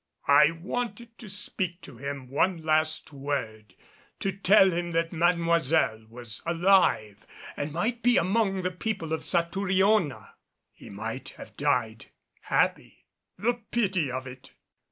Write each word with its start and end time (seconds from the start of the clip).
I 0.27 0.49
wanted 0.49 1.15
to 1.19 1.29
speak 1.29 1.79
to 1.81 1.97
him 1.97 2.27
one 2.27 2.63
last 2.63 3.13
word 3.13 3.75
to 4.21 4.31
tell 4.31 4.71
him 4.71 4.93
that 4.93 5.13
Mademoiselle 5.13 6.07
was 6.09 6.41
alive 6.43 7.23
and 7.55 7.71
might 7.71 8.01
be 8.01 8.17
among 8.17 8.63
the 8.63 8.71
people 8.71 9.13
of 9.13 9.23
Satouriona; 9.23 10.33
he 10.71 10.89
might 10.89 11.29
have 11.37 11.55
died 11.55 12.07
happy. 12.41 13.05
The 13.37 13.61
pity 13.69 14.09
of 14.09 14.25
it! 14.25 14.53